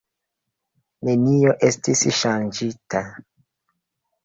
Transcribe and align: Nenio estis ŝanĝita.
Nenio 1.09 1.53
estis 1.69 2.03
ŝanĝita. 2.23 3.05